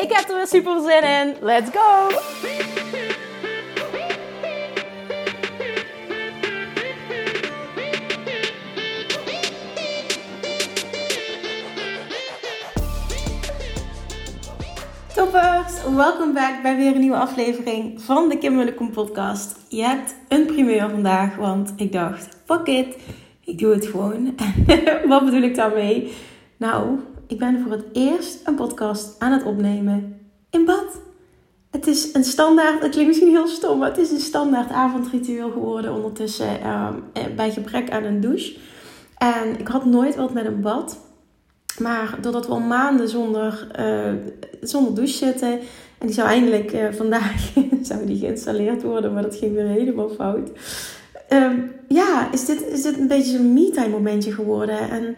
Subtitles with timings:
[0.00, 1.36] Ik heb er weer super zin in.
[1.40, 2.08] Let's go!
[15.14, 19.56] Toppers, welkom back bij weer een nieuwe aflevering van de Kim Mullekom podcast.
[19.68, 22.96] Je hebt een primeur vandaag, want ik dacht, fuck it,
[23.44, 24.34] ik doe het gewoon.
[25.08, 26.12] Wat bedoel ik daarmee?
[26.56, 26.98] Nou,
[27.30, 31.00] ik ben voor het eerst een podcast aan het opnemen in bad.
[31.70, 35.50] Het is een standaard, het klinkt misschien heel stom, maar het is een standaard avondritueel
[35.50, 38.56] geworden ondertussen ehm, eh, bij gebrek aan een douche.
[39.16, 40.98] En ik had nooit wat met een bad.
[41.78, 44.12] Maar doordat we al maanden zonder, uh,
[44.60, 45.52] zonder douche zitten.
[45.98, 50.08] En die zou eindelijk uh, vandaag zou die geïnstalleerd worden, maar dat ging weer helemaal
[50.08, 50.50] fout.
[51.28, 54.90] Um, ja, is dit, is dit een beetje zo'n me-time momentje geworden.
[54.90, 55.16] En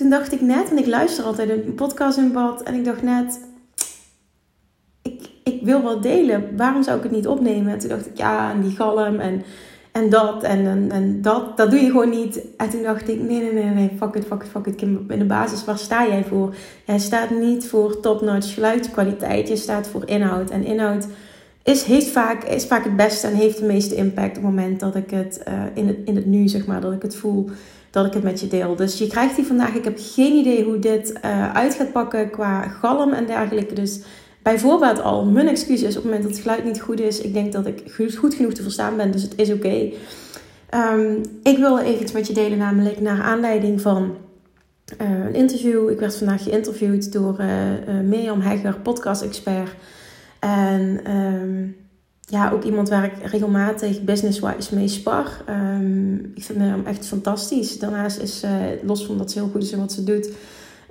[0.00, 2.62] toen dacht ik net, en ik luister altijd een podcast in bad.
[2.62, 3.40] En ik dacht net,
[5.02, 6.56] ik, ik wil wat delen.
[6.56, 7.72] Waarom zou ik het niet opnemen?
[7.72, 9.42] En toen dacht ik, ja, en die galm en
[9.92, 12.40] en dat en, en, dat, dat doe je gewoon niet.
[12.56, 14.82] En toen dacht ik, nee, nee, nee, nee, fuck it, fuck it, fuck it.
[14.82, 16.54] In de basis, waar sta jij voor?
[16.86, 20.50] Jij staat niet voor top-notch geluidskwaliteit, je staat voor inhoud.
[20.50, 21.06] En inhoud
[21.62, 24.80] is, heeft vaak, is vaak het beste en heeft de meeste impact op het moment
[24.80, 27.50] dat ik het, uh, in, het in het nu, zeg maar, dat ik het voel,
[27.90, 28.76] dat ik het met je deel.
[28.76, 29.74] Dus je krijgt die vandaag.
[29.74, 33.74] Ik heb geen idee hoe dit uh, uit gaat pakken qua galm en dergelijke.
[33.74, 34.00] Dus
[34.42, 37.20] bijvoorbeeld al mijn excuus is op het moment dat het geluid niet goed is.
[37.20, 37.82] Ik denk dat ik
[38.16, 39.90] goed genoeg te verstaan ben, dus het is oké.
[40.74, 44.16] Um, ik wil even iets met je delen, namelijk naar aanleiding van
[45.00, 45.90] uh, een interview.
[45.90, 47.46] Ik werd vandaag geïnterviewd door uh,
[48.04, 49.70] Mirjam Hegger, podcast-expert.
[50.38, 51.76] En um,
[52.30, 55.44] ja, ook iemand waar ik regelmatig business-wise mee spar.
[55.48, 57.78] Um, ik vind Mirjam echt fantastisch.
[57.78, 58.44] Daarnaast is
[58.82, 60.30] los van dat ze heel goed is in wat ze doet,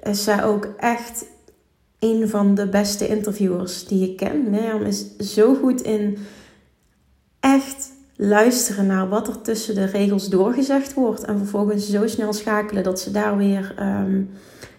[0.03, 1.25] is zij ook echt
[1.99, 4.49] een van de beste interviewers die ik ken.
[4.49, 6.17] Mirjam is zo goed in
[7.39, 11.23] echt luisteren naar wat er tussen de regels doorgezegd wordt.
[11.23, 14.29] En vervolgens zo snel schakelen dat ze daar weer um,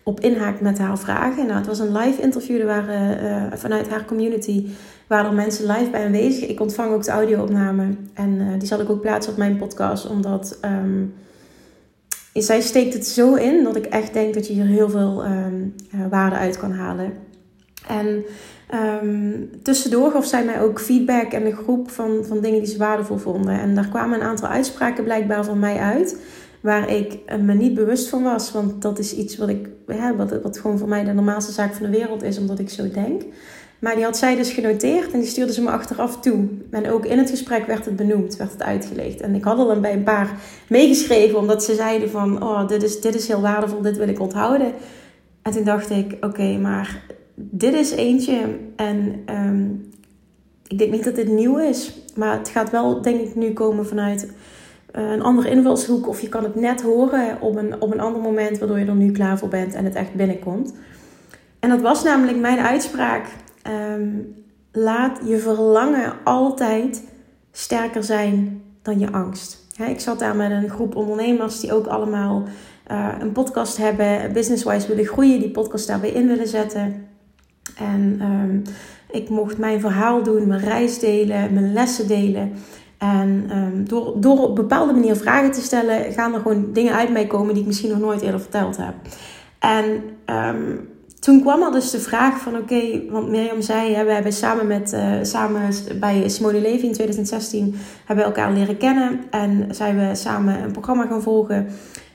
[0.02, 1.46] op inhaakt met haar vragen.
[1.46, 2.60] Nou, het was een live interview.
[2.60, 4.66] Er waren uh, vanuit haar community
[5.10, 6.48] waren er mensen live bij aanwezig.
[6.48, 7.84] Ik ontvang ook de audio-opname.
[8.14, 10.08] En uh, die zal ik ook plaatsen op mijn podcast.
[10.08, 11.14] Omdat um,
[12.32, 15.74] zij steekt het zo in dat ik echt denk dat je hier heel veel um,
[15.94, 17.12] uh, waarde uit kan halen.
[17.88, 18.24] En
[19.02, 22.78] um, tussendoor gaf zij mij ook feedback en een groep van, van dingen die ze
[22.78, 23.60] waardevol vonden.
[23.60, 26.16] En daar kwamen een aantal uitspraken blijkbaar van mij uit.
[26.60, 28.53] Waar ik me niet bewust van was.
[28.53, 31.75] Want dat is iets wat, ik, ja, wat, wat gewoon voor mij de normaalste zaak
[31.75, 33.22] van de wereld is, omdat ik zo denk.
[33.81, 36.48] Maar die had zij dus genoteerd en die stuurde ze me achteraf toe.
[36.71, 39.21] En ook in het gesprek werd het benoemd, werd het uitgelegd.
[39.21, 42.43] En ik had al bij een paar meegeschreven, omdat ze zeiden van...
[42.43, 44.72] Oh, dit is, dit is heel waardevol, dit wil ik onthouden.
[45.42, 47.03] En toen dacht ik, oké, maar
[47.34, 48.38] dit is eentje.
[48.77, 49.91] En um,
[50.66, 51.94] ik denk niet dat dit nieuw is.
[52.16, 54.32] Maar het gaat wel, denk ik, nu komen vanuit
[54.92, 56.08] een andere invalshoek.
[56.08, 58.94] Of je kan het net horen op een, op een ander moment, waardoor je er
[58.94, 60.74] nu klaar voor bent en het echt binnenkomt.
[61.60, 63.26] En dat was namelijk mijn uitspraak.
[63.92, 64.34] Um,
[64.72, 67.02] laat je verlangen altijd
[67.52, 69.58] sterker zijn dan je angst.
[69.88, 72.44] ik zat daar met een groep ondernemers die ook allemaal
[72.90, 77.06] uh, een podcast hebben, business-wise willen groeien, die podcast daarbij in willen zetten.
[77.76, 78.62] En um,
[79.10, 82.52] ik mocht mijn verhaal doen, mijn reis delen, mijn lessen delen.
[83.00, 87.10] En um, door, door op bepaalde manier vragen te stellen, gaan er gewoon dingen uit
[87.10, 88.94] mij komen die ik misschien nog nooit eerder verteld heb.
[89.58, 90.88] En um,
[91.20, 94.66] toen kwam er dus de vraag van oké, want Mirjam zei, hè, we hebben samen,
[94.66, 95.70] met, uh, samen
[96.00, 97.74] bij Simone Levy in 2016
[98.04, 99.20] hebben we elkaar leren kennen.
[99.30, 101.66] En zijn we samen een programma gaan volgen.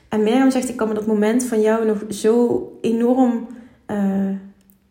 [0.08, 3.46] En Mirjam zegt, ik kan me dat moment van jou nog zo enorm
[3.90, 3.96] uh,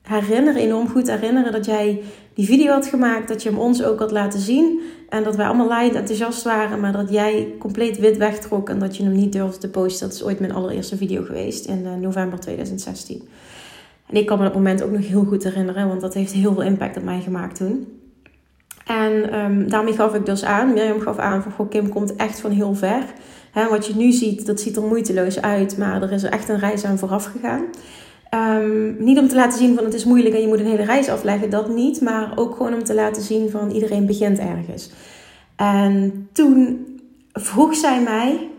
[0.06, 2.02] herinneren, enorm goed herinneren dat jij
[2.34, 5.46] die video had gemaakt, dat je hem ons ook had laten zien en dat wij
[5.46, 9.32] allemaal light enthousiast waren, maar dat jij compleet wit wegtrok en dat je hem niet
[9.32, 10.08] durfde te posten.
[10.08, 13.28] Dat is ooit mijn allereerste video geweest in uh, november 2016.
[14.08, 16.54] En ik kan me dat moment ook nog heel goed herinneren, want dat heeft heel
[16.54, 17.88] veel impact op mij gemaakt toen.
[18.86, 22.40] En um, daarmee gaf ik dus aan, Mirjam gaf aan van, goh, Kim komt echt
[22.40, 23.04] van heel ver.
[23.52, 26.60] He, wat je nu ziet, dat ziet er moeiteloos uit, maar er is echt een
[26.60, 27.66] reis aan vooraf gegaan.
[28.36, 30.84] Ehm, niet om te laten zien van het is moeilijk en je moet een hele
[30.84, 32.02] reis afleggen, dat niet.
[32.02, 34.90] Maar ook gewoon om te laten zien van iedereen begint ergens.
[35.56, 36.86] En toen
[37.34, 38.50] vroeg zij mij,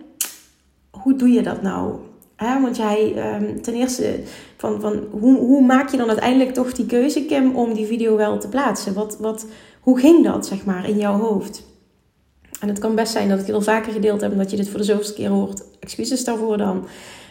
[0.91, 1.95] hoe doe je dat nou?
[2.37, 4.21] want jij, um, ten eerste,
[4.57, 8.17] van, van hoe, hoe maak je dan uiteindelijk toch die keuze, Kim, om die video
[8.17, 8.95] wel te plaatsen?
[8.95, 9.47] Wat, wat,
[9.81, 11.63] hoe ging dat, zeg maar, in jouw hoofd?
[12.61, 14.57] En het kan best zijn dat ik het al vaker gedeeld heb en dat je
[14.57, 15.63] dit voor de zoveelste keer hoort.
[15.81, 16.87] Excuses daarvoor dan.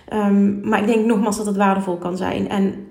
[0.07, 2.49] Ehm, maar ik denk nogmaals dat het waardevol kan zijn.
[2.49, 2.87] En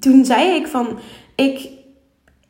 [0.00, 0.98] toen zei ik van,
[1.34, 1.70] ik,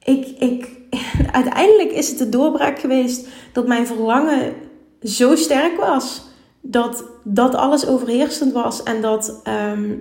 [0.05, 0.71] ik, ik,
[1.33, 4.55] uiteindelijk is het de doorbraak geweest dat mijn verlangen
[5.03, 6.29] zo sterk was.
[6.61, 9.93] Dat dat alles overheersend was en dat ehm,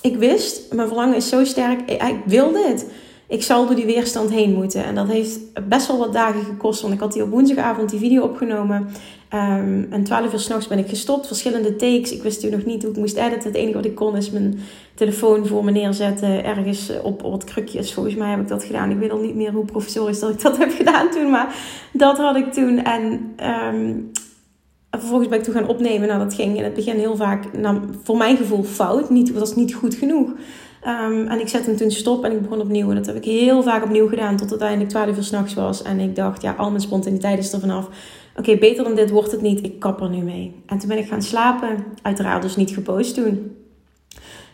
[0.00, 2.86] ik wist, mijn verlangen is zo sterk, ik, ik wil dit
[3.32, 4.84] ik zal door die weerstand heen moeten.
[4.84, 5.38] En dat heeft
[5.68, 6.80] best wel wat dagen gekost.
[6.80, 8.88] Want ik had die op woensdagavond die video opgenomen.
[9.34, 11.26] Um, en 12 uur s'nachts ben ik gestopt.
[11.26, 12.12] Verschillende takes.
[12.12, 13.48] Ik wist toen nog niet hoe ik moest editen.
[13.48, 14.58] Het enige wat ik kon is mijn
[14.94, 16.44] telefoon voor me neerzetten.
[16.44, 17.92] Ergens op, op wat krukjes.
[17.92, 18.90] Volgens mij heb ik dat gedaan.
[18.90, 21.30] Ik weet al niet meer hoe professorisch dat ik dat heb gedaan toen.
[21.30, 21.56] Maar
[21.92, 22.84] dat had ik toen.
[22.84, 23.34] En
[23.74, 24.10] um,
[24.90, 26.08] vervolgens ben ik toen gaan opnemen.
[26.08, 29.10] Nou, dat ging in het begin heel vaak, nou, voor mijn gevoel, fout.
[29.10, 30.30] Niet, dat was niet goed genoeg.
[30.86, 32.88] Um, en ik zette hem toen stop en ik begon opnieuw.
[32.88, 35.82] En dat heb ik heel vaak opnieuw gedaan tot het uiteindelijk 12 uur s'nachts was.
[35.82, 37.88] En ik dacht, ja, al mijn spontaniteit is er vanaf.
[38.36, 39.64] Oké, beter dan dit wordt het niet.
[39.64, 40.54] Ik kap er nu mee.
[40.66, 41.84] En toen ben ik gaan slapen.
[42.02, 43.56] Uiteraard dus niet gepost toen.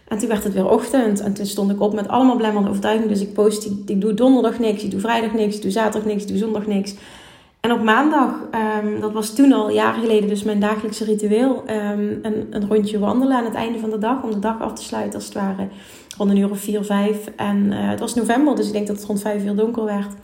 [0.09, 1.21] En toen werd het weer ochtend.
[1.21, 3.09] En toen stond ik op met allemaal blemmerende overtuiging.
[3.09, 6.23] Dus ik post, ik doe donderdag niks, ik doe vrijdag niks, ik doe zaterdag niks,
[6.23, 6.95] ik doe zondag niks.
[7.61, 8.31] En op maandag,
[8.85, 12.99] um, dat was toen al jaren geleden, dus mijn dagelijkse ritueel, um, een, een, rondje
[12.99, 15.35] wandelen aan het einde van de dag, om de dag af te sluiten als het
[15.35, 15.69] ware,
[16.19, 17.31] rond een uur of vier, vijf.
[17.37, 20.15] En uh, het was november, dus ik denk dat het rond vijf uur donker werd.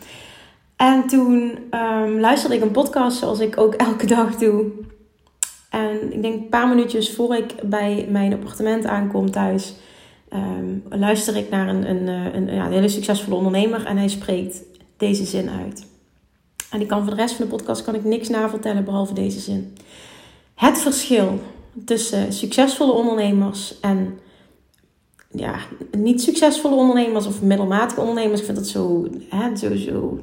[0.76, 4.64] En toen um, luisterde ik een podcast, zoals ik ook elke dag doe.
[5.70, 9.74] En ik denk een paar minuutjes voor ik bij mijn appartement aankom thuis,
[10.88, 14.62] luister ik naar een, een, een, een, ja, hele succesvolle ondernemer en hij spreekt
[14.96, 15.86] deze zin uit.
[16.70, 19.40] En ik kan voor de rest van de podcast kan ik niks navertellen behalve deze
[19.40, 19.76] zin.
[20.54, 21.40] Het verschil
[21.84, 24.18] tussen succesvolle ondernemers en
[25.34, 25.54] ja,
[25.98, 28.40] niet succesvolle ondernemers of middelmatige ondernemers.
[28.40, 30.20] Ik vind dat zo, hè, zo, zo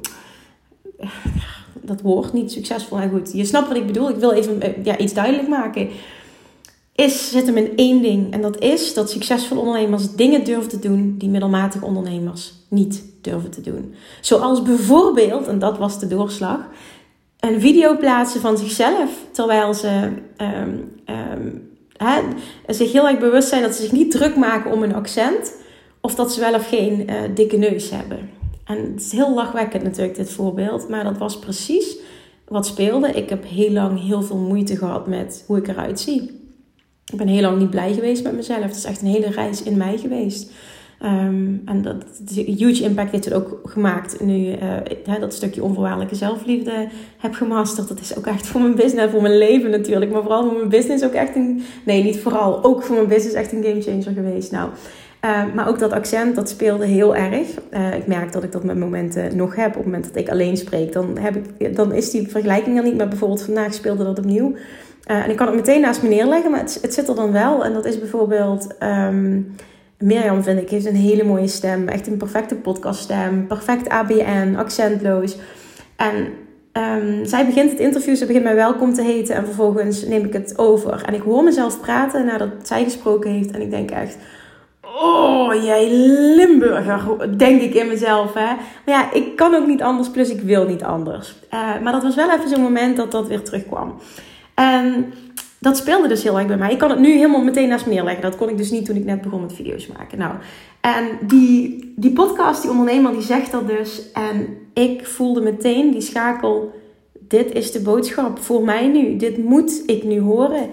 [1.82, 2.98] dat woord niet succesvol.
[2.98, 4.08] En goed, je snapt wat ik bedoel.
[4.08, 5.88] Ik wil even eh, ja, iets duidelijk maken.
[6.94, 8.32] Is, zit hem in één ding.
[8.32, 13.50] En dat is dat succesvolle ondernemers dingen durven te doen die middelmatige ondernemers niet durven
[13.50, 13.94] te doen.
[14.20, 16.58] Zoals bijvoorbeeld, en dat was de doorslag,
[17.40, 21.71] een video plaatsen van zichzelf terwijl ze um,
[22.66, 25.54] zich heel erg bewust zijn dat ze zich niet druk maken om een accent
[26.00, 28.30] of dat ze wel of geen uh, dikke neus hebben.
[28.64, 31.96] En het is heel lachwekkend natuurlijk dit voorbeeld, maar dat was precies
[32.48, 33.08] wat speelde.
[33.08, 36.40] Ik heb heel lang heel veel moeite gehad met hoe ik eruit zie.
[37.12, 38.62] Ik ben heel lang niet blij geweest met mezelf.
[38.62, 40.50] Het is echt een hele reis in mij geweest.
[41.04, 42.04] Um, en dat
[42.34, 44.46] huge impact heeft het ook gemaakt nu
[45.06, 46.88] uh, dat stukje onvoorwaardelijke zelfliefde
[47.18, 47.88] heb gemasterd.
[47.88, 50.10] Dat is ook echt voor mijn business, voor mijn leven natuurlijk.
[50.10, 51.62] Maar vooral voor mijn business ook echt een...
[51.84, 52.64] Nee, niet vooral.
[52.64, 54.52] Ook voor mijn business echt een gamechanger geweest.
[54.52, 54.70] Nou,
[55.24, 57.48] uh, maar ook dat accent, dat speelde heel erg.
[57.70, 59.68] Uh, ik merk dat ik dat met momenten nog heb.
[59.68, 62.84] Op het moment dat ik alleen spreek, dan, heb ik, dan is die vergelijking er
[62.84, 62.96] niet.
[62.96, 64.54] Maar bijvoorbeeld vandaag speelde dat opnieuw.
[65.04, 67.64] en ik kan het meteen naast me neerleggen, maar het, het zit er dan wel.
[67.64, 68.66] En dat is bijvoorbeeld...
[68.82, 69.54] Um,
[70.02, 71.88] Mirjam vind ik heeft een hele mooie stem.
[71.88, 73.46] Echt een perfecte podcaststem.
[73.46, 75.36] Perfect ABN, accentloos.
[75.96, 76.14] En
[76.72, 79.34] um, zij begint het interview, ze begint mij welkom te heten.
[79.34, 81.02] En vervolgens neem ik het over.
[81.04, 83.50] En ik hoor mezelf praten nadat zij gesproken heeft.
[83.50, 84.16] En ik denk echt...
[85.00, 85.88] Oh, jij
[86.36, 88.34] Limburger, denk ik in mezelf.
[88.34, 88.54] Hè?
[88.86, 91.34] Maar ja, ik kan ook niet anders, plus ik wil niet anders.
[91.54, 93.94] Uh, maar dat was wel even zo'n moment dat dat weer terugkwam.
[94.54, 95.12] En
[95.62, 96.72] dat speelde dus heel erg bij mij.
[96.72, 98.22] Ik kan het nu helemaal meteen naast me neerleggen.
[98.22, 100.18] Dat kon ik dus niet toen ik net begon met video's maken.
[100.18, 100.34] Nou,
[100.80, 104.12] en die, die podcast, die ondernemer, die zegt dat dus.
[104.12, 106.72] En ik voelde meteen die schakel.
[107.28, 109.16] Dit is de boodschap voor mij nu.
[109.16, 110.70] Dit moet ik nu horen.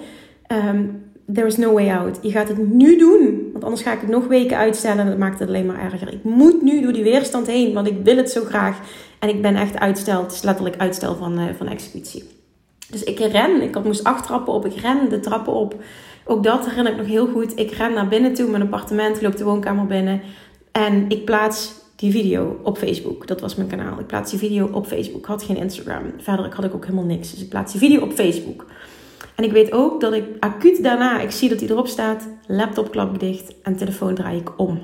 [0.67, 1.03] Um,
[1.33, 2.19] there is no way out.
[2.21, 3.49] Je gaat het nu doen.
[3.51, 4.99] Want anders ga ik het nog weken uitstellen.
[4.99, 6.13] En dat maakt het alleen maar erger.
[6.13, 7.73] Ik moet nu door die weerstand heen.
[7.73, 8.79] Want ik wil het zo graag.
[9.19, 10.21] En ik ben echt uitstel.
[10.23, 12.38] Het is letterlijk uitstel van, uh, van executie.
[12.91, 13.61] Dus ik ren.
[13.61, 14.65] Ik moest acht trappen op.
[14.65, 15.75] Ik ren de trappen op.
[16.25, 17.59] Ook dat herinner ik nog heel goed.
[17.59, 18.49] Ik ren naar binnen toe.
[18.49, 19.21] Mijn appartement.
[19.21, 20.21] Loop de woonkamer binnen.
[20.71, 23.27] En ik plaats die video op Facebook.
[23.27, 23.99] Dat was mijn kanaal.
[23.99, 25.19] Ik plaats die video op Facebook.
[25.19, 26.03] Ik had geen Instagram.
[26.17, 27.31] Verder had ik ook helemaal niks.
[27.31, 28.65] Dus ik plaats die video op Facebook.
[29.35, 32.91] En ik weet ook dat ik acuut daarna, ik zie dat hij erop staat, laptop
[32.91, 34.81] klap dicht en telefoon draai ik om.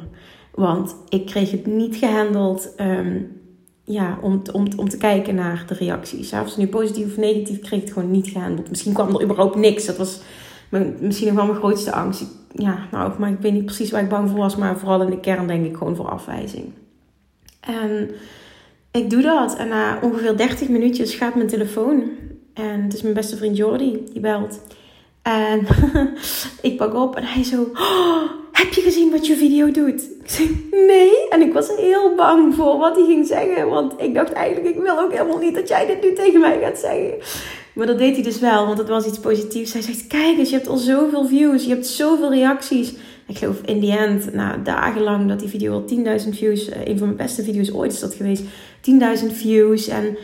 [0.52, 2.74] Want ik kreeg het niet gehandeld.
[2.78, 3.42] Um,
[3.86, 6.30] ja, om, om, om te kijken naar de reacties.
[6.30, 8.70] Zelfs nu positief of negatief kreeg het gewoon niet gehandeld.
[8.70, 9.86] Misschien kwam er überhaupt niks.
[9.86, 10.22] Dat was
[10.70, 12.26] mijn, misschien nog wel mijn grootste angst.
[12.54, 15.10] ja, nou, maar ik weet niet precies waar ik bang voor was, maar vooral in
[15.10, 16.72] de kern denk ik gewoon voor afwijzing.
[17.60, 18.10] En
[18.92, 22.04] ik doe dat en na ongeveer 30 minuutjes gaat mijn telefoon.
[22.54, 24.60] En het is mijn beste vriend Jordi, die belt.
[25.22, 25.68] En
[26.62, 28.22] ik pak op en hij zo, oh,
[28.58, 30.02] heb je gezien wat je video doet?
[30.02, 31.30] Ik zeg, nee.
[31.30, 33.70] En ik was heel bang voor wat hij ging zeggen.
[33.70, 36.60] Want ik dacht eigenlijk, ik wil ook helemaal niet dat jij dit nu tegen mij
[36.62, 37.14] gaat zeggen.
[37.74, 39.74] Maar dat deed hij dus wel, want het was iets positiefs.
[39.74, 42.94] Hij zegt, kijk eens, je hebt al zoveel views, je hebt zoveel reacties.
[43.28, 45.86] Ik geloof in the end, na dagenlang dat die video al
[46.24, 48.44] 10.000 views, eh, een van mijn beste video's ooit is dat geweest,
[48.82, 50.18] 10.000 views en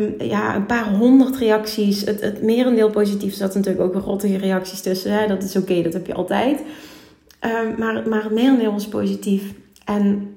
[0.00, 2.04] um, ja, een paar honderd reacties.
[2.04, 3.34] Het, het merendeel positief.
[3.34, 5.12] Zat natuurlijk ook rottige reacties tussen.
[5.12, 5.26] Hè?
[5.26, 6.60] Dat is oké, dat heb je altijd.
[7.40, 9.54] Um, maar, maar het merendeel was positief.
[9.84, 10.34] En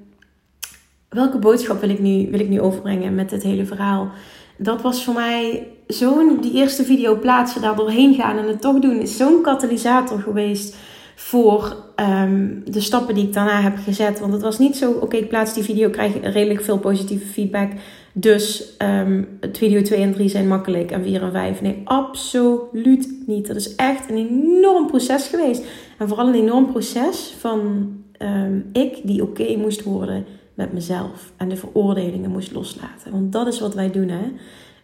[1.08, 4.10] welke boodschap wil ik nu, wil ik nu overbrengen met dit hele verhaal?
[4.56, 8.78] Dat was voor mij zo'n, die eerste video plaatsen, daar doorheen gaan en het toch
[8.78, 10.76] doen, is zo'n katalysator geweest
[11.14, 14.20] voor um, de stappen die ik daarna heb gezet.
[14.20, 17.72] Want het was niet zo, oké, ik plaats die video, krijg redelijk veel positieve feedback.
[18.12, 21.60] Dus um, video 2 en 3 zijn makkelijk en 4 en 5.
[21.60, 23.46] Nee, absoluut niet.
[23.46, 25.64] Dat is echt een enorm proces geweest.
[25.98, 31.32] En vooral een enorm proces van um, ik die oké moest worden met mezelf.
[31.36, 33.12] En de veroordelingen moest loslaten.
[33.12, 34.32] Want dat is wat wij doen, hè.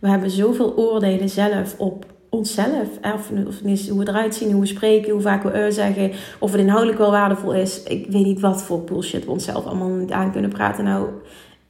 [0.01, 2.89] We hebben zoveel oordelen zelf op onszelf.
[3.15, 6.13] Of, of hoe we eruit zien, hoe we spreken, hoe vaak we uh zeggen.
[6.39, 7.83] Of het inhoudelijk wel waardevol is.
[7.83, 10.85] Ik weet niet wat voor bullshit we onszelf allemaal niet aan kunnen praten.
[10.85, 11.09] Nou,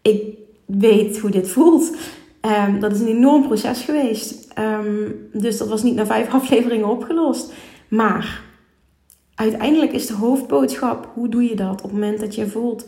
[0.03, 0.23] ik
[0.67, 1.97] weet hoe dit voelt.
[2.67, 4.49] Um, dat is een enorm proces geweest.
[4.59, 7.53] Um, dus dat was niet na vijf afleveringen opgelost.
[7.89, 8.43] Maar
[9.35, 12.87] uiteindelijk is de hoofdboodschap: hoe doe je dat op het moment dat je voelt.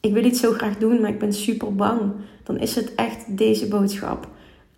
[0.00, 2.12] Ik wil iets zo graag doen, maar ik ben super bang.
[2.42, 4.28] Dan is het echt deze boodschap.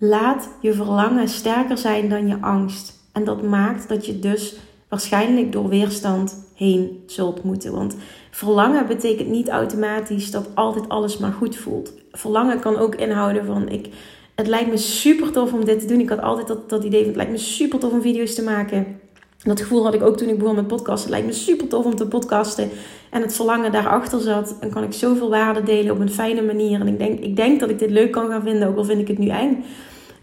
[0.03, 2.93] Laat je verlangen sterker zijn dan je angst.
[3.13, 4.57] En dat maakt dat je dus
[4.89, 7.73] waarschijnlijk door weerstand heen zult moeten.
[7.73, 7.97] Want
[8.31, 11.93] verlangen betekent niet automatisch dat altijd alles maar goed voelt.
[12.13, 13.89] Verlangen kan ook inhouden van ik.
[14.35, 16.01] Het lijkt me super tof om dit te doen.
[16.01, 18.43] Ik had altijd dat, dat idee van het lijkt me super tof om video's te
[18.43, 19.01] maken.
[19.43, 21.13] Dat gevoel had ik ook toen ik begon met podcasten.
[21.13, 22.71] Het lijkt me super tof om te podcasten.
[23.11, 24.57] En het verlangen daarachter zat.
[24.61, 26.81] En kan ik zoveel waarde delen op een fijne manier.
[26.81, 29.01] En ik denk, ik denk dat ik dit leuk kan gaan vinden, ook al vind
[29.01, 29.65] ik het nu eng.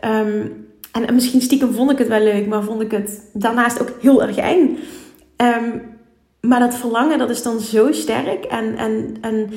[0.05, 3.91] Um, en, misschien stiekem vond ik het wel leuk, maar vond ik het daarnaast ook
[4.01, 4.77] heel erg eng.
[5.37, 5.81] Um,
[6.41, 8.45] maar dat verlangen, dat is dan zo sterk.
[8.45, 9.49] En, en, en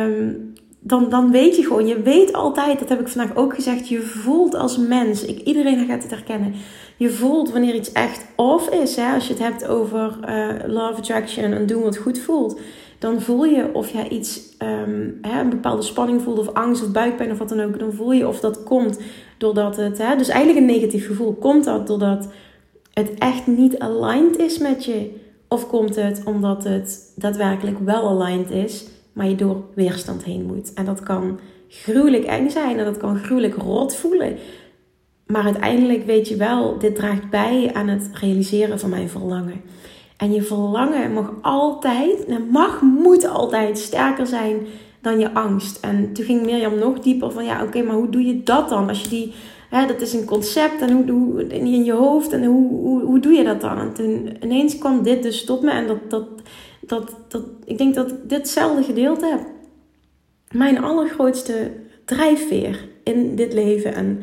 [0.00, 3.88] um, dan, dan weet je gewoon, je weet altijd, dat heb ik vandaag ook gezegd,
[3.88, 6.54] je voelt als mens, ik, iedereen gaat het herkennen,
[6.96, 8.96] je voelt wanneer iets echt off is.
[8.96, 9.14] Hè?
[9.14, 12.60] Als je het hebt over uh, love attraction en doen wat goed voelt,
[12.98, 14.40] dan voel je of jij iets,
[15.20, 17.78] hè, een bepaalde spanning voelt of angst of buikpijn of wat dan ook.
[17.78, 18.98] Dan voel je of dat komt
[19.38, 22.28] doordat het, hè, dus eigenlijk een negatief gevoel, komt dat doordat
[22.92, 25.10] het echt niet aligned is met je?
[25.48, 30.72] Of komt het omdat het daadwerkelijk wel aligned is, maar je door weerstand heen moet?
[30.72, 31.38] En dat kan
[31.68, 34.36] gruwelijk eng zijn en dat kan gruwelijk rot voelen.
[35.26, 39.60] Maar uiteindelijk weet je wel, dit draagt bij aan het realiseren van mijn verlangen.
[40.16, 44.66] En je verlangen mag altijd, mag, moet altijd sterker zijn
[45.00, 45.80] dan je angst.
[45.80, 48.88] En toen ging Mirjam nog dieper van, ja oké, maar hoe doe je dat dan?
[48.88, 49.34] Als je die,
[49.70, 53.20] hè, dat is een concept en hoe, hoe in je hoofd en hoe, hoe, hoe
[53.20, 53.78] doe je dat dan?
[53.78, 56.28] En toen ineens kwam dit dus tot me en dat, dat,
[56.80, 59.40] dat, dat, ik denk dat ik ditzelfde gedeeld heb.
[60.50, 61.72] Mijn allergrootste
[62.04, 64.20] drijfveer in dit leven en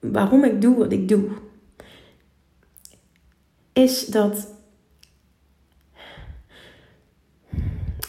[0.00, 1.24] waarom ik doe wat ik doe,
[3.72, 4.54] is dat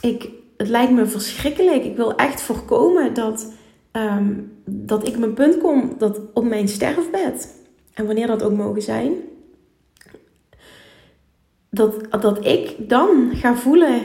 [0.02, 0.30] ik,
[0.64, 1.84] het lijkt me verschrikkelijk.
[1.84, 3.54] Ik wil echt voorkomen dat,
[3.92, 7.62] um, dat ik mijn punt kom dat op mijn sterfbed.
[7.94, 9.14] En wanneer dat ook mogen zijn.
[11.70, 14.02] Dat, dat ik dan ga voelen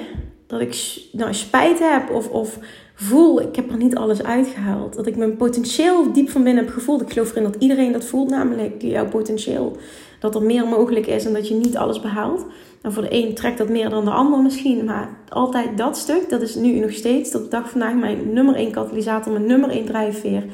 [0.47, 2.59] dat ik nou, spijt heb of, of
[2.95, 4.95] voel, ik heb er niet alles uitgehaald.
[4.95, 7.00] Dat ik mijn potentieel diep van binnen heb gevoeld.
[7.00, 9.77] Ik geloof erin dat iedereen dat voelt, namelijk jouw potentieel.
[10.21, 12.47] Dat er meer mogelijk is en dat je niet alles behaalt.
[12.82, 14.85] En voor de een trekt dat meer dan de ander misschien.
[14.85, 18.54] Maar altijd dat stuk, dat is nu nog steeds tot de dag vandaag mijn nummer
[18.54, 20.44] 1 katalysator, mijn nummer 1 drijfveer.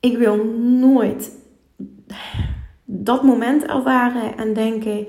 [0.00, 1.32] Ik wil nooit
[2.84, 5.06] dat moment ervaren en denken: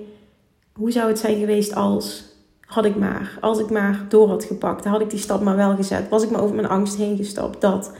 [0.73, 2.29] hoe zou het zijn geweest als
[2.71, 5.75] had ik maar, als ik maar door had gepakt, had ik die stap maar wel
[5.75, 7.61] gezet, was ik maar over mijn angst heen gestapt.
[7.61, 7.91] Dat,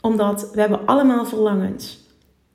[0.00, 2.03] omdat we hebben allemaal verlangens.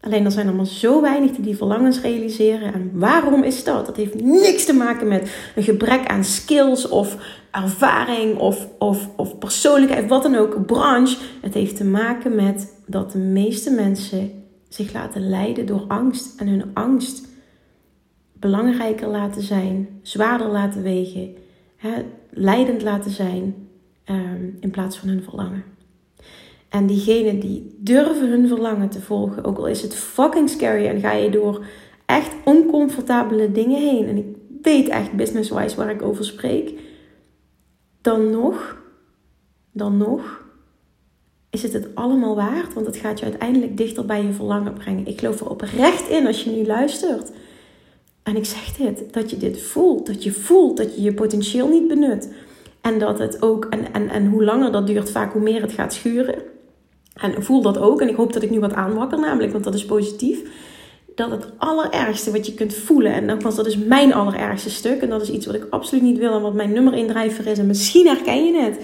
[0.02, 2.74] Alleen er zijn allemaal zo weinig die die verlangens realiseren.
[2.74, 3.86] En waarom is dat?
[3.86, 7.18] Dat heeft niks te maken met een gebrek aan skills of
[7.52, 11.18] ervaring of, of, of persoonlijkheid, wat dan ook, branche.
[11.42, 16.40] Het heeft te maken met dat de meeste mensen zich laten leiden door angst.
[16.40, 17.28] En hun angst
[18.34, 21.36] belangrijker laten zijn, zwaarder laten wegen,
[21.76, 23.68] hè, leidend laten zijn
[24.04, 25.64] ehm, in plaats van hun verlangen.
[26.70, 31.00] En diegenen die durven hun verlangen te volgen, ook al is het fucking scary en
[31.00, 31.66] ga je door
[32.06, 34.08] echt oncomfortabele dingen heen.
[34.08, 34.26] En ik
[34.62, 36.80] weet echt business-wise waar ik over spreek.
[38.02, 38.78] Dan nog,
[39.72, 40.44] dan nog,
[41.50, 42.74] is het het allemaal waard.
[42.74, 45.08] Want het gaat je uiteindelijk dichter bij je verlangen brengen.
[45.08, 47.32] Ik geloof er oprecht in als je nu luistert.
[48.24, 50.06] En ik zeg dit, dat je dit voelt.
[50.08, 52.34] Dat je voelt dat je je potentieel niet benut.
[52.82, 55.72] En dat het ook, en, en, en hoe langer dat duurt, vaak hoe meer het
[55.72, 56.42] gaat schuren.
[57.22, 58.02] En voel dat ook.
[58.02, 60.42] En ik hoop dat ik nu wat aanwakker, namelijk, want dat is positief.
[61.16, 65.02] Dat het allerergste wat je kunt voelen, en nogmaals, dat is mijn allerergste stuk.
[65.02, 67.48] En dat is iets wat ik absoluut niet wil en wat mijn nummer 1 drijver
[67.48, 67.58] is.
[67.58, 68.80] En misschien herken je het.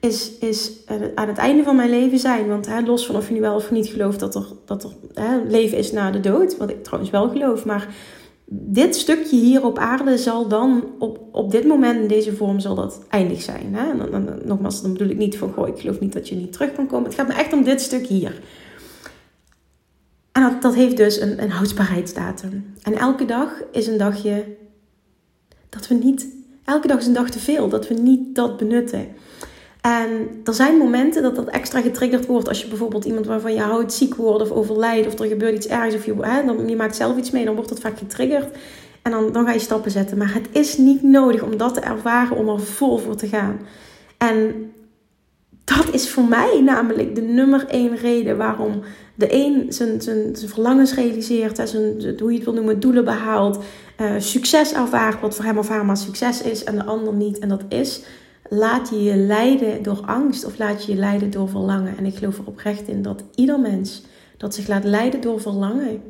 [0.00, 0.72] Is, is
[1.14, 2.48] aan het einde van mijn leven zijn.
[2.48, 4.90] Want hè, los van of je nu wel of niet gelooft dat er, dat er
[5.14, 6.56] hè, leven is na de dood.
[6.56, 7.64] Wat ik trouwens wel geloof.
[7.64, 7.88] Maar
[8.48, 12.74] dit stukje hier op aarde zal dan op, op dit moment in deze vorm zal
[12.74, 13.74] dat eindig zijn.
[13.74, 13.90] Hè?
[13.90, 16.52] En dan, nogmaals, dan bedoel ik niet van goh, ik geloof niet dat je niet
[16.52, 17.04] terug kan komen.
[17.04, 18.40] Het gaat me echt om dit stuk hier.
[20.32, 22.74] En dat, dat heeft dus een, een houdbaarheidsdatum.
[22.82, 24.44] En elke dag is een dagje
[25.68, 26.26] dat we niet,
[26.64, 29.06] elke dag is een dag te veel, dat we niet dat benutten.
[29.86, 33.60] En er zijn momenten dat dat extra getriggerd wordt als je bijvoorbeeld iemand waarvan je
[33.60, 36.76] houdt ziek wordt of overlijdt of er gebeurt iets ergs of je, hè, dan, je
[36.76, 38.56] maakt zelf iets mee, dan wordt dat vaak getriggerd.
[39.02, 40.18] En dan, dan ga je stappen zetten.
[40.18, 43.58] Maar het is niet nodig om dat te ervaren om er vol voor te gaan.
[44.18, 44.72] En
[45.64, 48.82] dat is voor mij namelijk de nummer één reden waarom
[49.14, 53.04] de een zijn, zijn, zijn verlangens realiseert, hè, zijn, hoe je het wil noemen, doelen
[53.04, 53.58] behaalt,
[54.00, 57.38] uh, succes ervaart, wat voor hem of haar maar succes is, en de ander niet.
[57.38, 58.02] En dat is
[58.48, 61.96] laat je je leiden door angst of laat je je leiden door verlangen?
[61.96, 64.02] En ik geloof er oprecht in dat ieder mens
[64.36, 66.02] dat zich laat leiden door verlangen,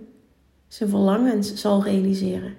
[0.69, 2.55] zijn verlangens zal realiseren.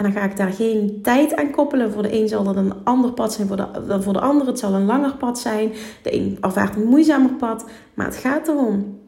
[0.00, 1.92] En dan ga ik daar geen tijd aan koppelen.
[1.92, 4.46] Voor de een zal dat een ander pad zijn voor de, voor de ander.
[4.46, 5.72] Het zal een langer pad zijn.
[6.02, 7.64] De een ervaart een moeizamer pad.
[7.94, 8.98] Maar het gaat erom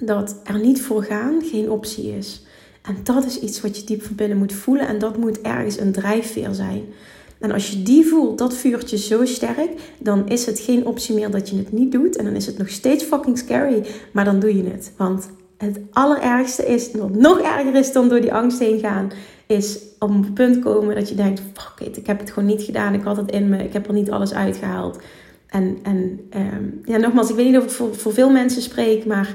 [0.00, 2.46] dat er niet voor gaan geen optie is.
[2.82, 4.86] En dat is iets wat je diep van binnen moet voelen.
[4.86, 6.84] En dat moet ergens een drijfveer zijn.
[7.42, 11.30] En als je die voelt, dat vuurtje zo sterk, dan is het geen optie meer
[11.30, 12.16] dat je het niet doet.
[12.16, 14.92] En dan is het nog steeds fucking scary, maar dan doe je het.
[14.96, 19.10] Want het allerergste is, wat nog erger is dan door die angst heen gaan,
[19.46, 22.62] is op een punt komen dat je denkt: fuck it, ik heb het gewoon niet
[22.62, 24.98] gedaan, ik had het in me, ik heb er niet alles uitgehaald.
[25.46, 29.04] En, en um, ja, nogmaals, ik weet niet of ik voor, voor veel mensen spreek,
[29.06, 29.34] maar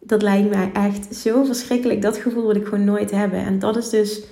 [0.00, 2.02] dat lijkt mij echt zo verschrikkelijk.
[2.02, 3.38] Dat gevoel wil ik gewoon nooit hebben.
[3.38, 4.22] En dat is dus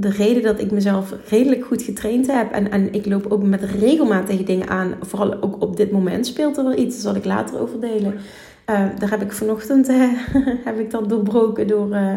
[0.00, 2.52] de reden dat ik mezelf redelijk goed getraind heb.
[2.52, 4.94] En, en ik loop ook met regelmaat tegen dingen aan.
[5.00, 6.94] Vooral ook op dit moment speelt er wel iets.
[6.94, 8.12] Daar zal ik later over delen.
[8.12, 10.10] Uh, daar heb ik vanochtend uh,
[10.64, 12.14] heb ik dat doorbroken door uh,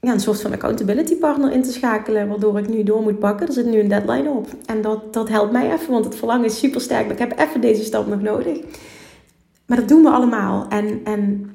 [0.00, 2.28] ja, een soort van accountability partner in te schakelen.
[2.28, 3.46] Waardoor ik nu door moet pakken.
[3.46, 4.48] Er zit nu een deadline op.
[4.66, 5.92] En dat, dat helpt mij even.
[5.92, 7.02] Want het verlangen is super sterk.
[7.02, 8.58] Maar ik heb even deze stap nog nodig.
[9.66, 10.68] Maar dat doen we allemaal.
[10.68, 11.50] En, en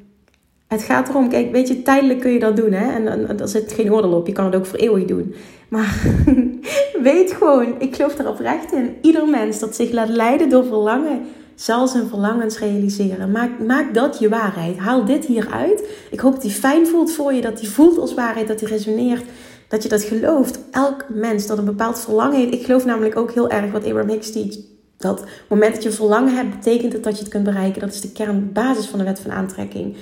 [0.72, 2.92] het gaat erom, kijk, weet je, tijdelijk kun je dat doen, hè?
[2.92, 5.36] En, er zit geen oordeel op, je kan het ook voor eeuwig doen.
[5.70, 6.04] Maar
[7.04, 8.96] weet gewoon, ik geloof er oprecht in.
[9.02, 11.22] Ieder mens dat zich laat leiden door verlangen,
[11.56, 13.32] zal zijn verlangens realiseren.
[13.32, 14.78] Maak, maak dat je waarheid.
[14.78, 15.90] Haal dit hieruit.
[16.12, 18.68] Ik hoop dat die fijn voelt voor je, dat die voelt als waarheid, dat die
[18.68, 19.24] resoneert.
[19.68, 20.60] Dat je dat gelooft.
[20.72, 22.54] Elk mens dat een bepaald verlangen heeft.
[22.54, 24.56] Ik geloof namelijk ook heel erg wat Abraham Hicks teach.
[24.98, 27.82] Dat op het moment dat je verlangen hebt, betekent het dat je het kunt bereiken.
[27.82, 29.96] Dat is de kernbasis van de wet van aantrekking.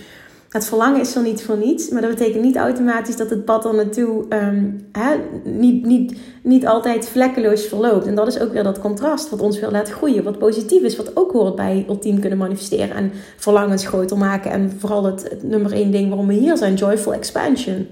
[0.50, 3.66] Het verlangen is er niet voor niets, maar dat betekent niet automatisch dat het pad
[3.66, 4.26] er naartoe
[4.92, 8.06] hè, niet, niet, niet altijd vlekkeloos verloopt.
[8.06, 10.96] En dat is ook weer dat contrast wat ons wil laten groeien, wat positief is,
[10.96, 14.52] wat ook hoort bij ultiem kunnen manifesteren en verlangens groter maken.
[14.52, 17.88] En vooral het, nummer één ding waarom we hier zijn, joyful expansion.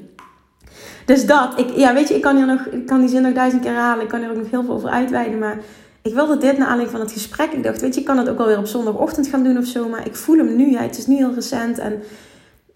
[1.06, 3.34] Dus dat, ik, ja, weet je, ik kan, hier nog, ik kan die zin nog
[3.34, 5.60] duizend keer halen, ik kan er ook nog heel veel over uitweiden, maar
[6.02, 7.52] ik wilde dit naar aanleiding van het gesprek.
[7.52, 9.90] Ik dacht, weet je, ik kan het ook alweer op zondagochtend gaan doen of zo,
[9.90, 10.72] maar ik voel hem nu.
[10.72, 12.02] Ja, het is nu heel recent en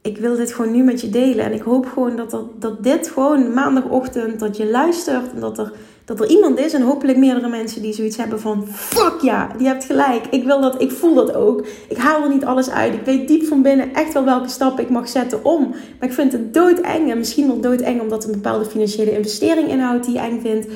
[0.02, 1.46] ik wil dit gewoon nu met je delen.
[1.46, 5.34] En ik hoop gewoon dat, er, dat dit gewoon maandagochtend, dat je luistert.
[5.34, 5.72] En dat er,
[6.06, 8.68] dat er iemand is, en hopelijk meerdere mensen die zoiets hebben van...
[8.68, 10.26] Fuck ja, die hebt gelijk.
[10.30, 11.66] Ik wil dat, ik voel dat ook.
[11.90, 12.94] Ik haal er niet alles uit.
[12.94, 15.70] Ik weet diep van binnen echt wel welke stappen ik mag zetten om.
[15.70, 17.12] Maar ik vind het doodeng.
[17.12, 20.68] En misschien wel doodeng omdat het een bepaalde financiële investering inhoudt die je eng vindt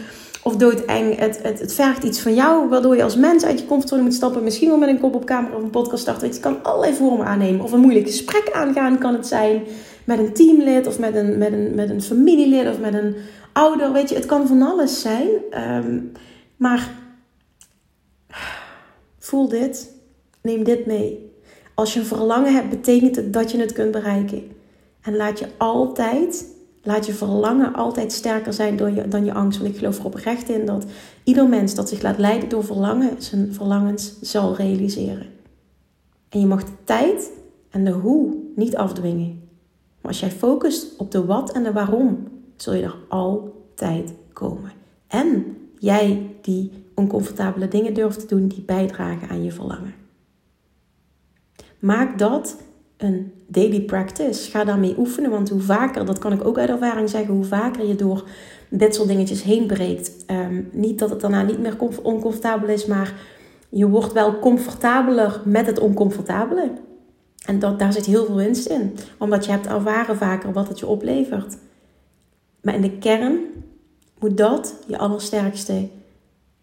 [0.46, 1.20] of doodeng.
[1.20, 4.14] Het, het, het vergt iets van jou, waardoor je als mens uit je comfortzone moet
[4.14, 4.44] stappen.
[4.44, 6.34] Misschien wel met een kop op camera of een podcast starten.
[6.34, 7.62] Je kan allerlei vormen aannemen.
[7.62, 9.64] Of een moeilijk gesprek aangaan kan het zijn.
[10.04, 13.16] Met een teamlid of met een, met een, met een familielid of met een
[13.54, 13.92] ouder.
[13.92, 15.28] Weet je, het kan van alles zijn.
[15.50, 16.00] Ehm,
[16.56, 16.90] maar
[19.20, 19.94] voel dit.
[20.42, 21.34] Neem dit mee.
[21.74, 24.52] Als je een verlangen hebt, betekent het dat je het kunt bereiken.
[25.02, 26.46] En laat je altijd
[26.86, 29.60] Laat je verlangen altijd sterker zijn door je, dan je angst.
[29.60, 30.86] Want ik geloof er oprecht in dat
[31.24, 35.28] ieder mens dat zich laat leiden door verlangen, zijn verlangens zal realiseren.
[36.30, 37.32] En je mag de tijd
[37.70, 39.42] en de hoe niet afdwingen.
[40.02, 44.72] Maar als jij focust op de wat en de waarom, zul je er altijd komen.
[45.08, 49.94] En jij die oncomfortabele dingen durft te doen die bijdragen aan je verlangen.
[51.80, 52.58] Maak dat
[52.98, 54.50] een daily practice.
[54.52, 57.88] Ga daarmee oefenen, want hoe vaker, dat kan ik ook uit ervaring zeggen, hoe vaker
[57.88, 58.24] je door
[58.70, 60.12] dit soort dingetjes heen breekt.
[60.26, 63.14] Ehm, niet dat het daarna niet meer oncomfortabel is, maar
[63.70, 66.72] je wordt wel comfortabeler met het oncomfortabele.
[67.46, 70.80] En dat, daar zit heel veel winst in, omdat je hebt ervaren vaker wat het
[70.80, 71.58] je oplevert.
[72.62, 73.40] Maar in de kern
[74.20, 75.90] moet dat je allersterkste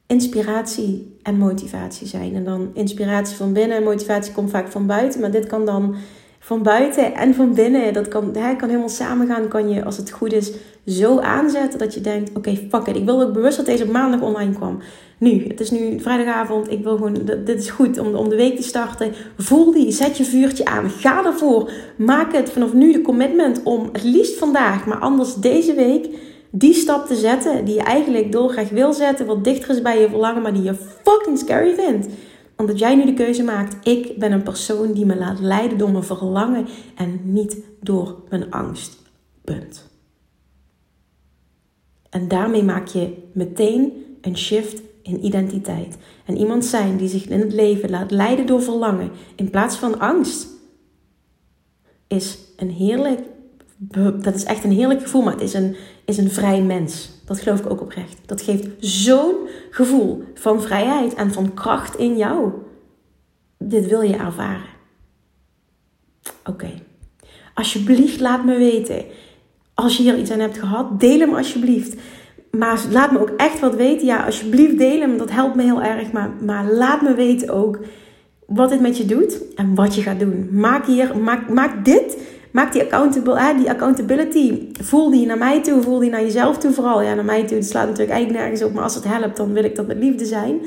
[0.06, 2.34] inspiratie en motivatie zijn.
[2.34, 5.20] En dan inspiratie van binnen en motivatie komt vaak van buiten.
[5.20, 5.94] Maar dit kan dan
[6.44, 7.92] van buiten en van binnen.
[7.92, 9.48] Dat kan, hè, kan helemaal samengaan.
[9.48, 10.52] Kan je, als het goed is,
[10.86, 12.96] zo aanzetten dat je denkt: oké, fuck it.
[12.96, 14.78] Ik wil ook bewust dat deze maandag online kwam.
[15.18, 16.70] Nu, het is nu vrijdagavond.
[16.70, 19.12] Ik wil gewoon, dit is goed om, om de week te starten.
[19.38, 20.90] Voel die, zet je vuurtje aan.
[20.90, 21.70] Ga ervoor.
[21.96, 26.08] Maak het vanaf nu de commitment om het liefst vandaag, maar anders deze week
[26.50, 30.08] die stap te zetten die je eigenlijk dolgraag wil zetten, wat dichter is bij je
[30.08, 30.74] verlangen, maar die je
[31.04, 32.06] fucking scary vindt.
[32.56, 35.90] Omdat jij nu de keuze maakt, ik ben een persoon die me laat leiden door
[35.90, 39.00] mijn verlangen en niet door mijn angst.
[39.44, 39.90] Punt.
[42.10, 45.96] En daarmee maak je meteen een shift in identiteit.
[46.24, 49.98] En iemand zijn die zich in het leven laat leiden door verlangen in plaats van
[49.98, 50.46] angst,
[52.06, 53.20] is een heerlijk
[54.22, 57.10] dat is echt een heerlijk gevoel, maar het is een, is een vrij mens.
[57.32, 58.18] Dat geloof ik ook oprecht.
[58.26, 59.34] Dat geeft zo'n
[59.70, 62.52] gevoel van vrijheid en van kracht in jou.
[63.58, 64.70] Dit wil je ervaren.
[66.44, 66.70] Oké.
[67.54, 69.04] Alsjeblieft, laat me weten.
[69.74, 71.96] Als je hier iets aan hebt gehad, deel hem alsjeblieft.
[72.50, 74.06] Maar laat me ook echt wat weten.
[74.06, 75.18] Ja, alsjeblieft, deel hem.
[75.18, 76.12] Dat helpt me heel erg.
[76.12, 77.78] Maar, maar laat me weten ook
[78.46, 80.48] wat dit met je doet en wat je gaat doen.
[80.50, 82.16] Maak hier, maak, maak dit
[82.52, 84.68] maak die, accountable, die accountability.
[84.80, 87.02] Voel die naar mij toe, voel die naar jezelf toe vooral.
[87.02, 88.72] Ja, naar mij toe, het slaat natuurlijk eigenlijk nergens op.
[88.72, 90.60] Maar als het helpt, dan wil ik dat met liefde zijn.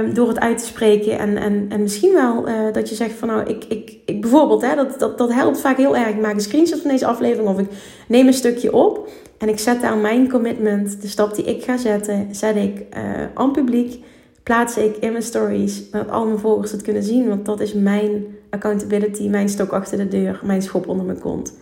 [0.00, 1.18] Um, door het uit te spreken.
[1.18, 4.62] En, en, en misschien wel uh, dat je zegt van nou, ik, ik, ik bijvoorbeeld,
[4.62, 6.08] hè, dat, dat, dat helpt vaak heel erg.
[6.08, 7.68] Ik maak een screenshot van deze aflevering of ik
[8.08, 9.08] neem een stukje op.
[9.38, 13.00] En ik zet daar mijn commitment, de stap die ik ga zetten, zet ik uh,
[13.34, 14.02] aan publiek
[14.46, 17.28] plaats ik in mijn stories, dat al mijn volgers het kunnen zien.
[17.28, 21.54] Want dat is mijn accountability, mijn stok achter de deur, mijn schop onder mijn kont.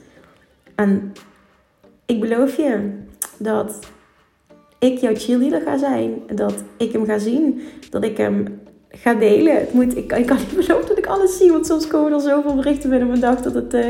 [0.75, 1.12] En
[2.07, 2.90] ik beloof je
[3.38, 3.79] dat
[4.79, 6.23] ik jouw cheerleader ga zijn.
[6.35, 7.61] Dat ik hem ga zien.
[7.90, 9.55] Dat ik hem ga delen.
[9.55, 11.53] Het moet, ik, ik kan niet beloven dat ik alles zie.
[11.53, 13.87] Want soms komen er zoveel berichten binnen mijn dag dat het, uh,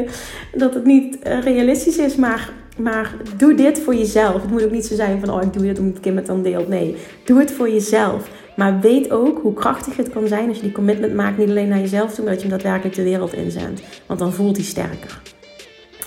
[0.55, 2.17] dat het niet uh, realistisch is.
[2.17, 4.43] Maar, maar doe dit voor jezelf.
[4.43, 6.43] Het moet ook niet zo zijn van, oh ik doe dit omdat Kim het dan
[6.43, 6.69] deelt.
[6.69, 8.43] Nee, doe het voor jezelf.
[8.57, 11.69] Maar weet ook hoe krachtig het kan zijn als je die commitment maakt, niet alleen
[11.69, 13.83] naar jezelf toe, maar dat je hem daadwerkelijk de wereld inzendt.
[14.07, 15.21] Want dan voelt hij sterker.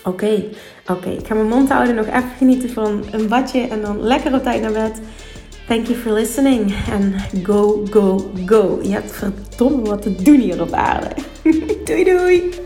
[0.03, 0.43] Oké,
[0.87, 1.09] oké.
[1.09, 4.43] Ik ga mijn mond houden, nog even genieten van een badje en dan lekker op
[4.43, 5.01] tijd naar bed.
[5.67, 8.79] Thank you for listening en go, go, go.
[8.81, 11.09] Je hebt verdomme wat te doen hier op aarde.
[11.85, 12.65] doei, doei.